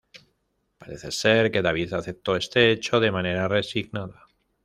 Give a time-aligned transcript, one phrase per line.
[0.81, 4.25] Parece ser que David aceptó este hecho de manera resignada.